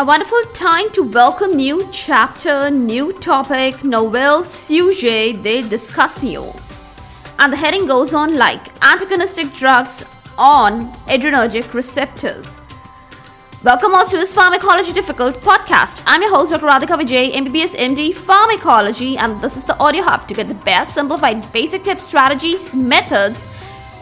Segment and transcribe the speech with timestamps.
[0.00, 6.52] A wonderful time to welcome new chapter, new topic, novel sujet de discussion.
[7.40, 10.04] And the heading goes on like antagonistic drugs
[10.38, 12.60] on adrenergic receptors.
[13.64, 16.00] Welcome all to this Pharmacology Difficult podcast.
[16.06, 16.66] I'm your host, Dr.
[16.66, 20.94] Radhika Vijay, MBBS MD Pharmacology, and this is the audio hub to get the best
[20.94, 23.48] simplified basic tips, strategies, methods,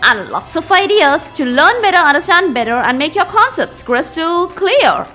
[0.03, 5.07] and lots of ideas to learn better, understand better, and make your concepts crystal clear.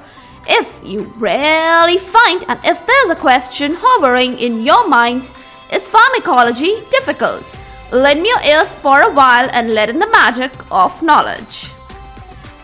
[0.54, 5.34] If you really find and if there's a question hovering in your minds,
[5.72, 7.46] is pharmacology difficult?
[7.94, 11.72] Lend me your ears for a while and let in the magic of knowledge.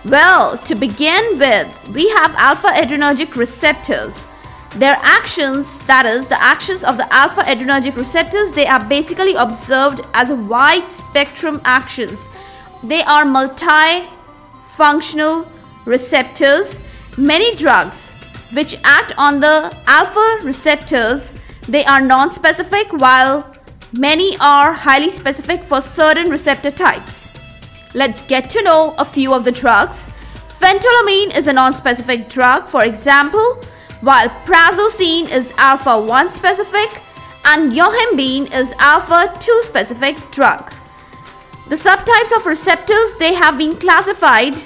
[0.03, 4.25] Well, to begin with, we have alpha adrenergic receptors.
[4.75, 10.01] Their actions, that is, the actions of the alpha adrenergic receptors, they are basically observed
[10.13, 12.27] as a wide spectrum actions.
[12.83, 15.47] They are multi-functional
[15.85, 16.81] receptors.
[17.17, 18.13] Many drugs
[18.53, 21.33] which act on the alpha receptors,
[21.67, 23.55] they are non-specific while
[23.91, 27.29] many are highly specific for certain receptor types.
[27.95, 30.11] Let's get to know a few of the drugs.
[30.59, 33.63] Phentolamine is a non-specific drug, for example,
[34.01, 37.01] while prazosin is alpha 1 specific
[37.45, 40.71] and yohimbine is alpha 2 specific drug.
[41.67, 44.61] The subtypes of receptors they have been classified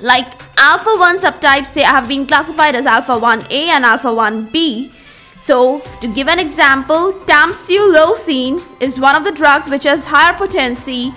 [0.00, 4.92] like alpha 1 subtypes they have been classified as alpha 1a and alpha 1b.
[5.40, 11.14] So, to give an example, tamsulosin is one of the drugs which has higher potency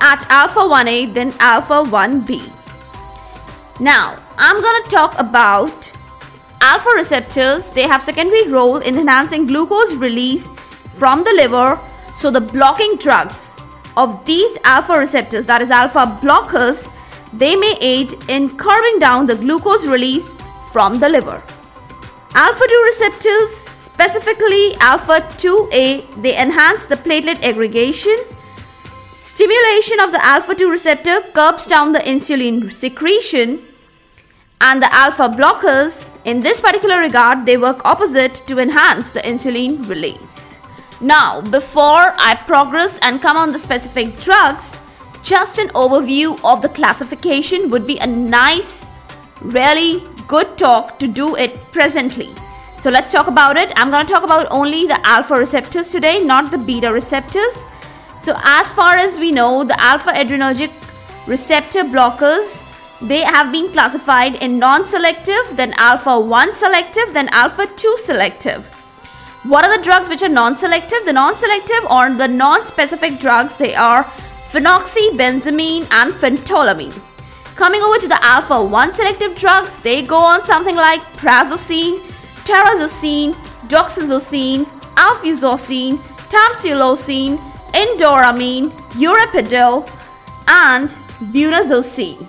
[0.00, 2.52] at alpha 1a than alpha 1b.
[3.80, 5.92] Now, I'm going to talk about
[6.62, 7.68] alpha receptors.
[7.70, 10.48] They have secondary role in enhancing glucose release
[10.94, 11.78] from the liver.
[12.16, 13.54] So the blocking drugs
[13.96, 16.90] of these alpha receptors, that is alpha blockers,
[17.38, 20.32] they may aid in curbing down the glucose release
[20.72, 21.42] from the liver.
[22.34, 28.16] Alpha 2 receptors, specifically alpha 2A, they enhance the platelet aggregation.
[29.22, 33.62] Stimulation of the alpha 2 receptor curbs down the insulin secretion
[34.60, 39.86] and the alpha blockers, in this particular regard, they work opposite to enhance the insulin
[39.88, 40.56] release.
[41.00, 44.78] Now, before I progress and come on the specific drugs,
[45.26, 48.86] just an overview of the classification would be a nice,
[49.40, 52.32] really good talk to do it presently.
[52.80, 53.72] So let's talk about it.
[53.74, 57.64] I'm going to talk about only the alpha receptors today, not the beta receptors.
[58.22, 60.72] So, as far as we know, the alpha adrenergic
[61.26, 62.62] receptor blockers
[63.02, 68.66] they have been classified in non-selective, then alpha 1 selective, then alpha 2 selective.
[69.42, 71.04] What are the drugs which are non-selective?
[71.04, 74.10] The non-selective or the non-specific drugs they are
[74.50, 77.02] phenoxybenzamine and phentolamine.
[77.56, 82.00] Coming over to the alpha 1 selective drugs, they go on something like prazosin,
[82.44, 83.34] terazosin,
[83.68, 85.98] doxazosin, alfuzosin,
[86.28, 87.38] tamsulosin,
[87.72, 89.88] indoramin, urapidil,
[90.46, 90.90] and
[91.32, 92.28] bunazosin.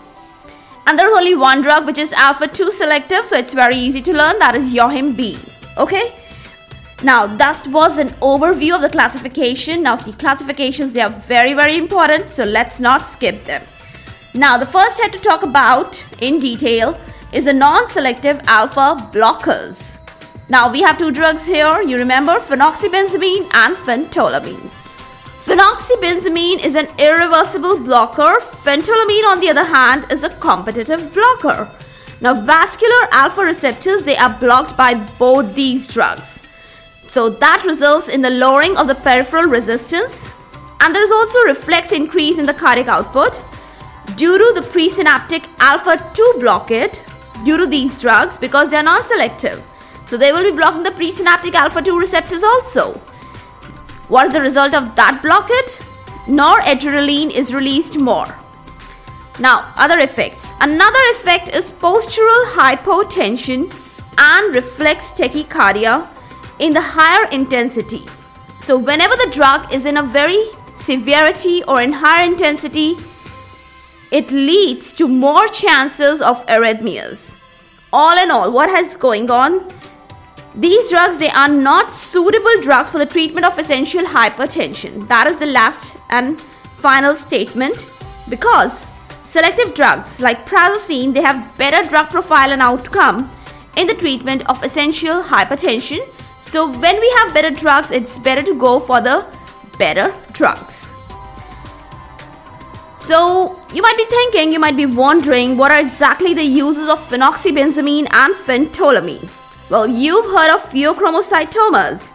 [0.87, 4.13] And there's only one drug which is alpha 2 selective, so it's very easy to
[4.13, 5.39] learn that is Yohimbine.
[5.77, 6.15] Okay?
[7.03, 9.83] Now that was an overview of the classification.
[9.83, 13.63] Now see classifications they are very very important, so let's not skip them.
[14.33, 16.99] Now the first head to talk about in detail
[17.33, 19.99] is the non-selective alpha blockers.
[20.49, 24.71] Now we have two drugs here, you remember phenoxybenzamine and phentolamine.
[25.43, 28.35] Phenoxybenzamine is an irreversible blocker.
[28.65, 31.71] Phentolamine, on the other hand, is a competitive blocker.
[32.19, 36.43] Now, vascular alpha receptors they are blocked by both these drugs.
[37.17, 40.31] So that results in the lowering of the peripheral resistance,
[40.79, 43.43] and there is also reflex increase in the cardiac output
[44.15, 46.99] due to the presynaptic alpha 2 blockade
[47.43, 49.63] due to these drugs because they are non-selective.
[50.05, 52.91] So they will be blocking the presynaptic alpha 2 receptors also.
[54.09, 55.71] What is the result of that blockade?
[56.27, 58.27] Noradrenaline is released more.
[59.39, 60.51] Now, other effects.
[60.61, 63.73] Another effect is postural hypotension
[64.19, 66.07] and reflex tachycardia
[66.59, 68.05] in the higher intensity.
[68.61, 70.43] So, whenever the drug is in a very
[70.75, 72.97] severity or in higher intensity,
[74.11, 77.37] it leads to more chances of arrhythmias.
[77.91, 79.67] All in all, what is going on?
[80.55, 85.07] These drugs they are not suitable drugs for the treatment of essential hypertension.
[85.07, 86.41] That is the last and
[86.77, 87.87] final statement
[88.29, 88.87] because
[89.23, 93.29] selective drugs like prazosin they have better drug profile and outcome
[93.75, 95.99] in the treatment of essential hypertension.
[96.47, 99.25] So when we have better drugs it's better to go for the
[99.77, 100.93] better drugs.
[103.07, 106.99] So, you might be thinking, you might be wondering what are exactly the uses of
[107.07, 109.29] phenoxybenzamine and phentolamine.
[109.69, 112.11] Well, you've heard of pheochromocytomas.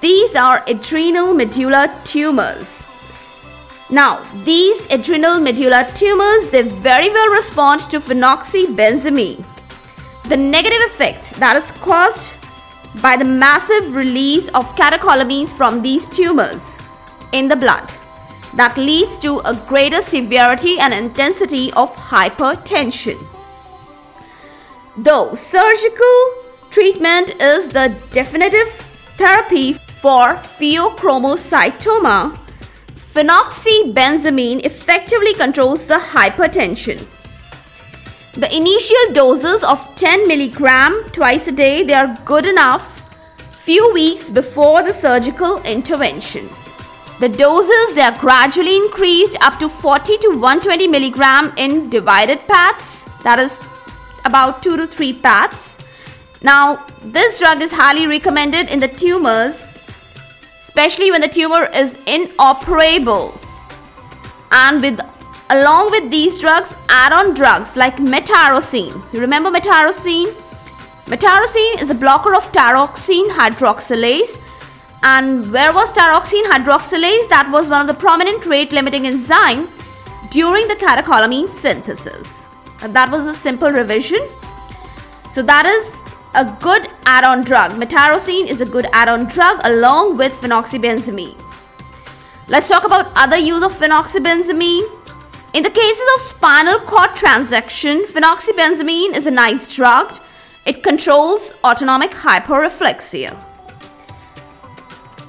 [0.00, 2.86] These are adrenal medulla tumors.
[3.90, 9.44] Now, these adrenal medulla tumors, they very well respond to phenoxybenzamine.
[10.24, 12.34] The negative effect that is caused
[12.96, 16.76] by the massive release of catecholamines from these tumors
[17.32, 17.90] in the blood
[18.54, 23.24] that leads to a greater severity and intensity of hypertension.
[24.96, 26.34] Though surgical
[26.70, 28.68] treatment is the definitive
[29.16, 32.38] therapy for pheochromocytoma,
[33.14, 37.06] phenoxybenzamine effectively controls the hypertension.
[38.34, 43.02] The initial doses of 10 milligram twice a day they are good enough
[43.50, 46.48] few weeks before the surgical intervention.
[47.18, 53.12] The doses they are gradually increased up to 40 to 120 milligram in divided paths
[53.24, 53.58] that is
[54.24, 55.78] about 2 to 3 paths.
[56.40, 59.68] Now this drug is highly recommended in the tumors
[60.62, 63.38] especially when the tumor is inoperable
[64.52, 65.00] and with
[65.50, 69.02] Along with these drugs, add-on drugs like metyrosine.
[69.12, 70.32] You remember metyrosine?
[71.06, 74.38] Metyrosine is a blocker of tyrosine hydroxylase.
[75.02, 77.28] And where was tyrosine hydroxylase?
[77.28, 79.68] That was one of the prominent rate limiting enzyme
[80.30, 82.44] during the catecholamine synthesis.
[82.82, 84.20] And that was a simple revision.
[85.30, 86.04] So that is
[86.34, 87.72] a good add-on drug.
[87.72, 91.42] Metyrosine is a good add-on drug along with phenoxybenzamine.
[92.46, 94.99] Let's talk about other use of phenoxybenzamine.
[95.52, 100.20] In the cases of spinal cord transection, phenoxybenzamine is a nice drug.
[100.64, 103.36] It controls autonomic hyperreflexia.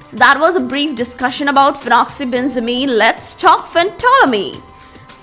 [0.04, 2.86] So that was a brief discussion about phenoxybenzamine.
[2.86, 4.62] Let's talk phentolamine.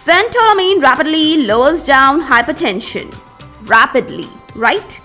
[0.03, 3.17] Phentolamine rapidly lowers down hypertension.
[3.61, 4.99] Rapidly, right?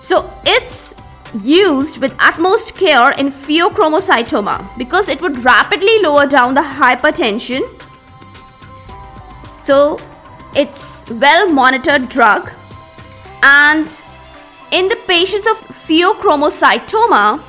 [0.00, 0.92] So it's
[1.40, 7.62] used with utmost care in pheochromocytoma because it would rapidly lower down the hypertension
[9.70, 10.00] so
[10.56, 12.50] it's well monitored drug.
[13.44, 13.86] And
[14.72, 17.44] in the patients of pheochromocytoma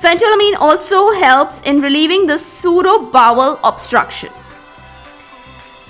[0.00, 4.30] phentolamine also helps in relieving the pseudo bowel obstruction.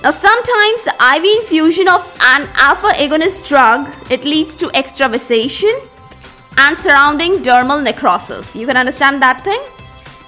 [0.02, 2.02] Now sometimes the iv infusion of
[2.32, 5.76] an alpha agonist drug it leads to extravasation
[6.56, 8.56] and surrounding dermal necrosis.
[8.56, 9.60] You can understand that thing?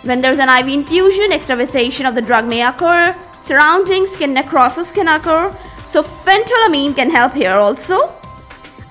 [0.02, 5.08] When there's an iv infusion extravasation of the drug may occur surrounding skin necrosis can
[5.08, 5.56] occur.
[5.86, 8.12] So phentolamine can help here also.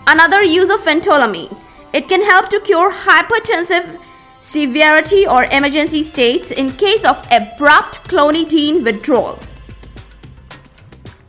[0.08, 1.56] Another use of phentolamine.
[1.94, 4.00] It can help to cure hypertensive
[4.42, 9.40] severity or emergency states in case of abrupt clonidine withdrawal.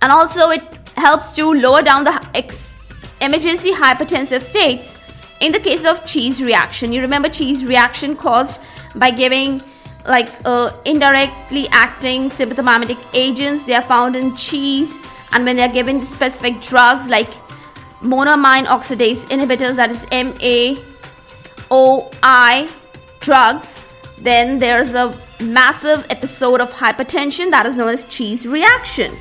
[0.03, 0.65] And also it
[0.97, 2.73] helps to lower down the ex-
[3.21, 4.99] emergency hypertensive states
[5.41, 6.93] in the case of cheese reaction.
[6.93, 8.61] You remember cheese reaction caused
[8.95, 9.63] by giving
[10.07, 13.67] like uh, indirectly acting sympathomimetic agents.
[13.67, 14.99] They are found in cheese
[15.33, 17.31] and when they are given specific drugs like
[18.03, 20.07] monoamine oxidase inhibitors that is
[21.69, 22.71] MAOI
[23.21, 23.83] drugs
[24.19, 29.17] then there's a massive episode of hypertension that is known as cheese reaction.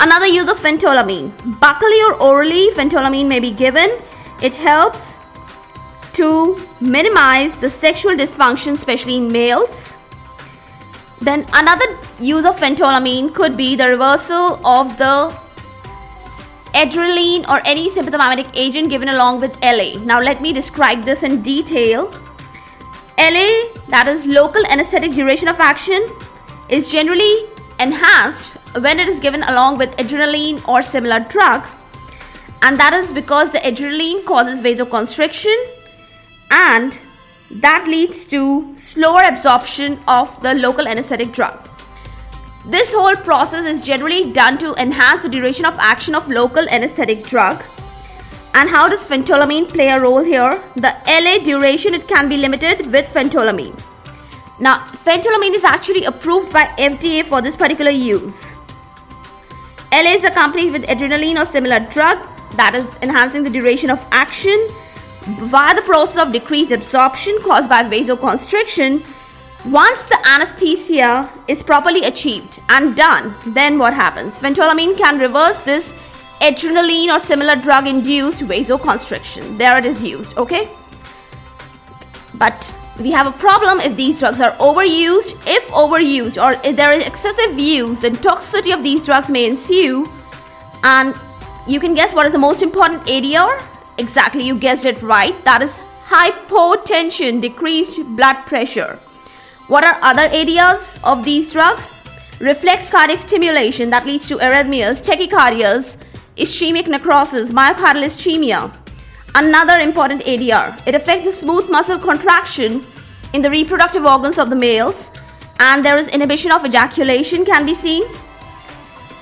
[0.00, 1.30] Another use of phentolamine.
[1.60, 3.98] Buccally or orally phentolamine may be given.
[4.40, 5.18] It helps
[6.14, 9.96] to minimize the sexual dysfunction, especially in males.
[11.20, 15.36] Then, another use of phentolamine could be the reversal of the
[16.74, 19.98] adrenaline or any sympathomimetic agent given along with LA.
[20.02, 22.10] Now, let me describe this in detail.
[23.18, 26.08] LA, that is local anesthetic duration of action,
[26.68, 27.46] is generally
[27.78, 31.66] enhanced when it is given along with adrenaline or similar drug,
[32.62, 35.71] and that is because the adrenaline causes vasoconstriction
[36.52, 37.00] and
[37.50, 41.68] that leads to slower absorption of the local anesthetic drug.
[42.64, 47.24] This whole process is generally done to enhance the duration of action of local anesthetic
[47.24, 47.62] drug.
[48.54, 50.62] And how does phentolamine play a role here?
[50.76, 53.82] The LA duration it can be limited with phentolamine.
[54.60, 58.52] Now, phentolamine is actually approved by FDA for this particular use.
[59.90, 62.18] LA is accompanied with adrenaline or similar drug
[62.56, 64.68] that is enhancing the duration of action
[65.26, 69.04] via the process of decreased absorption caused by vasoconstriction,
[69.66, 74.36] once the anesthesia is properly achieved and done, then what happens?
[74.36, 75.94] Phentolamine can reverse this
[76.40, 79.58] adrenaline or similar drug induced vasoconstriction.
[79.58, 80.68] There it is used, okay?
[82.34, 85.40] But We have a problem if these drugs are overused.
[85.46, 90.06] If overused or if there is excessive use, then toxicity of these drugs may ensue.
[90.84, 91.18] And
[91.66, 93.62] you can guess what is the most important ADR?
[93.98, 95.44] Exactly, you guessed it right.
[95.44, 98.98] That is hypotension, decreased blood pressure.
[99.68, 101.92] What are other ADRs of these drugs?
[102.40, 105.96] Reflex cardiac stimulation that leads to arrhythmias, tachycardias,
[106.36, 108.74] ischemic necrosis, myocardial ischemia.
[109.34, 110.78] Another important ADR.
[110.86, 112.84] It affects the smooth muscle contraction
[113.32, 115.10] in the reproductive organs of the males
[115.58, 118.02] and there is inhibition of ejaculation can be seen.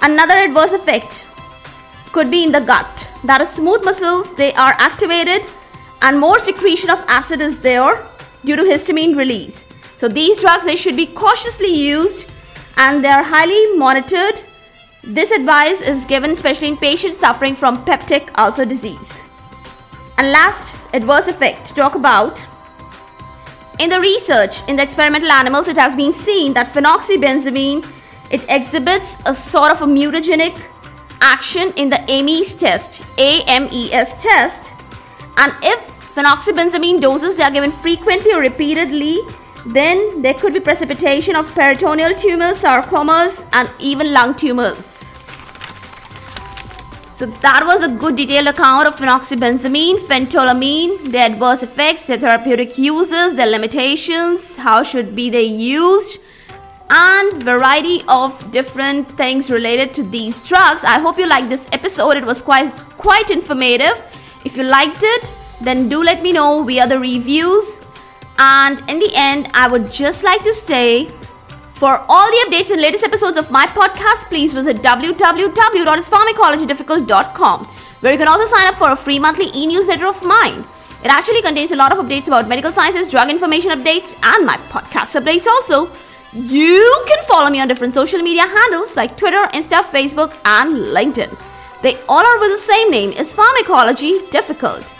[0.02, 1.26] Another adverse effect
[2.12, 3.10] could be in the gut.
[3.24, 5.42] That is smooth muscles, they are activated
[6.02, 8.06] and more secretion of acid is there
[8.44, 9.64] due to histamine release.
[9.96, 12.30] So these drugs they should be cautiously used
[12.76, 14.40] and they are highly monitored.
[15.02, 19.12] This advice is given especially in patients suffering from peptic ulcer disease.
[20.18, 22.42] And last adverse effect to talk about.
[23.78, 27.86] In the research in the experimental animals, it has been seen that phenoxybenzamine
[28.30, 30.60] it exhibits a sort of a mutagenic
[31.20, 34.72] action in the AMES test, AMES test.
[35.36, 35.80] And if
[36.14, 39.18] phenoxybenzamine doses they are given frequently or repeatedly,
[39.66, 45.00] then there could be precipitation of peritoneal tumors, sarcomas, and even lung tumors.
[47.14, 52.78] So that was a good detailed account of phenoxybenzamine, phentolamine, their adverse effects, their therapeutic
[52.78, 56.18] uses, their limitations, how should be they used,
[56.90, 60.84] and variety of different things related to these drugs.
[60.84, 62.16] I hope you liked this episode.
[62.16, 64.04] It was quite quite informative.
[64.44, 67.78] If you liked it, then do let me know via the reviews.
[68.38, 71.08] And in the end, I would just like to say
[71.74, 77.64] for all the updates and latest episodes of my podcast, please visit www.ispharmacologydifficult.com,
[78.00, 80.66] where you can also sign up for a free monthly e newsletter of mine.
[81.02, 84.58] It actually contains a lot of updates about medical sciences, drug information updates, and my
[84.68, 85.90] podcast updates also.
[86.32, 91.36] You can follow me on different social media handles like Twitter, Insta, Facebook, and LinkedIn.
[91.82, 94.94] They all are with the same name, is Pharmacology Difficult.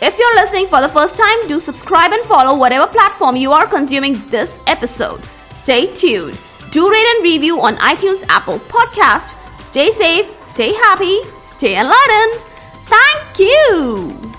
[0.00, 3.66] If you're listening for the first time, do subscribe and follow whatever platform you are
[3.66, 5.22] consuming this episode.
[5.54, 6.38] Stay tuned.
[6.70, 9.34] Do rate and review on iTunes, Apple Podcast.
[9.66, 12.44] Stay safe, stay happy, stay enlightened.
[12.86, 14.35] Thank you.